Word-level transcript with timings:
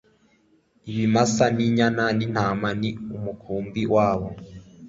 Ibimasa 0.89 1.45
inyana 1.67 2.03
nintama 2.17 2.69
ni 2.79 2.89
umukumbi 3.15 3.81
wabo 3.93 4.29